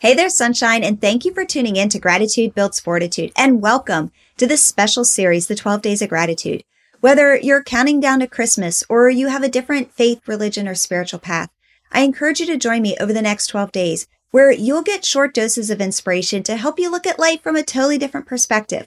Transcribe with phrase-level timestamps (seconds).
[0.00, 4.12] Hey there, sunshine, and thank you for tuning in to Gratitude Builds Fortitude and welcome
[4.36, 6.62] to this special series, The 12 Days of Gratitude.
[7.00, 11.18] Whether you're counting down to Christmas or you have a different faith, religion, or spiritual
[11.18, 11.50] path,
[11.90, 15.34] I encourage you to join me over the next 12 days where you'll get short
[15.34, 18.86] doses of inspiration to help you look at life from a totally different perspective.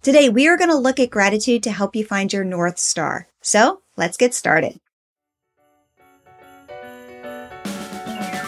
[0.00, 3.28] Today, we are going to look at gratitude to help you find your North Star.
[3.42, 4.80] So let's get started.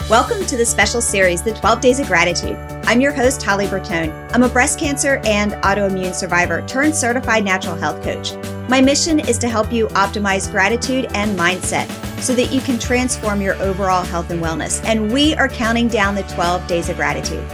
[0.09, 2.57] Welcome to the special series, The 12 Days of Gratitude.
[2.83, 4.11] I'm your host, Holly Bertone.
[4.33, 8.33] I'm a breast cancer and autoimmune survivor turned certified natural health coach.
[8.67, 11.87] My mission is to help you optimize gratitude and mindset
[12.19, 14.83] so that you can transform your overall health and wellness.
[14.83, 17.49] And we are counting down the 12 days of gratitude.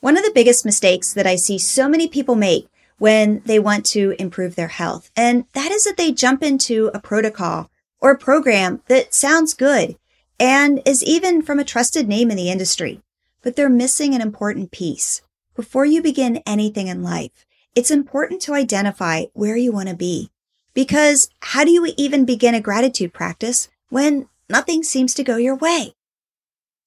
[0.00, 3.86] One of the biggest mistakes that I see so many people make when they want
[3.86, 8.82] to improve their health, and that is that they jump into a protocol or program
[8.88, 9.96] that sounds good
[10.38, 13.00] and is even from a trusted name in the industry,
[13.42, 15.22] but they're missing an important piece.
[15.54, 20.30] Before you begin anything in life, it's important to identify where you want to be.
[20.74, 25.56] Because how do you even begin a gratitude practice when nothing seems to go your
[25.56, 25.94] way?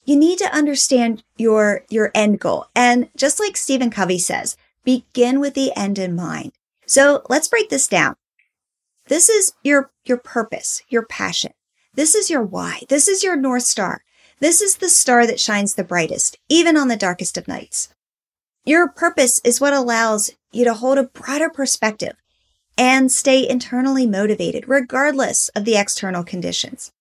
[0.05, 2.67] You need to understand your, your end goal.
[2.75, 6.53] And just like Stephen Covey says, begin with the end in mind.
[6.85, 8.15] So let's break this down.
[9.11, 11.51] This is your, your purpose, your passion.
[11.93, 12.83] This is your why.
[12.87, 14.05] This is your North Star.
[14.39, 17.93] This is the star that shines the brightest, even on the darkest of nights.
[18.63, 22.13] Your purpose is what allows you to hold a broader perspective
[22.77, 26.93] and stay internally motivated, regardless of the external conditions.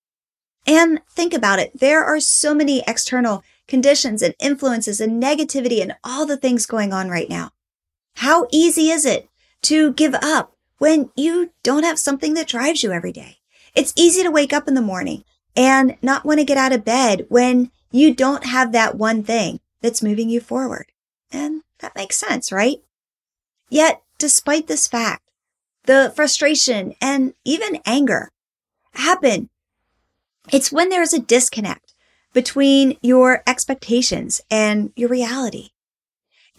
[0.67, 1.79] And think about it.
[1.79, 6.93] There are so many external conditions and influences and negativity and all the things going
[6.93, 7.53] on right now.
[8.17, 9.29] How easy is it
[9.63, 13.37] to give up when you don't have something that drives you every day.
[13.75, 16.87] It's easy to wake up in the morning and not want to get out of
[16.87, 20.87] bed when you don't have that one thing that's moving you forward.
[21.31, 22.79] And that makes sense, right?
[23.69, 25.23] Yet, despite this fact,
[25.85, 28.31] the frustration and even anger
[28.95, 29.51] happen.
[30.51, 31.93] It's when there is a disconnect
[32.33, 35.73] between your expectations and your reality.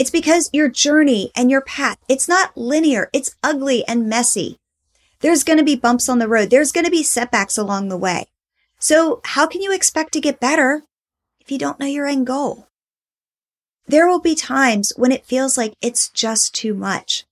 [0.02, 3.12] It's because your journey and your path, it's not linear.
[3.14, 4.58] It's ugly and messy.
[5.20, 6.50] There's going to be bumps on the road.
[6.50, 8.26] There's going to be setbacks along the way.
[8.80, 10.82] So how can you expect to get better
[11.40, 12.68] if you don't know your end goal?
[13.86, 17.26] There will be times when it feels like it's just too much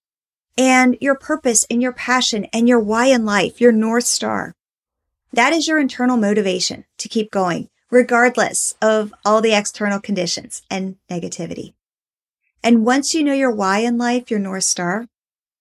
[0.55, 4.53] and your purpose and your passion and your why in life, your North Star.
[5.33, 10.97] That is your internal motivation to keep going, regardless of all the external conditions and
[11.09, 11.73] negativity.
[12.63, 15.07] And once you know your why in life, your North Star,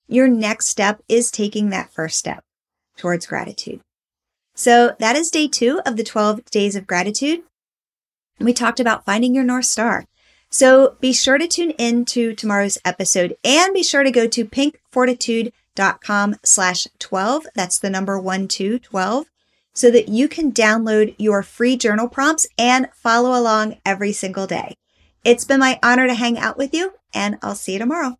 [0.08, 2.42] your next step is taking that first step
[2.96, 3.80] towards gratitude.
[4.54, 7.42] So that is day two of the 12 days of gratitude.
[8.40, 10.04] We talked about finding your North Star.
[10.50, 14.44] So be sure to tune in to tomorrow's episode and be sure to go to
[14.44, 17.46] pinkfortitude.com slash 12.
[17.54, 19.26] That's the number one, two, 12
[19.78, 24.74] so that you can download your free journal prompts and follow along every single day.
[25.28, 28.18] It's been my honor to hang out with you, and I'll see you tomorrow.